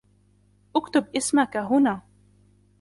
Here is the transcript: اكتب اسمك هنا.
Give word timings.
اكتب 0.75 1.07
اسمك 1.15 1.57
هنا. 1.57 2.01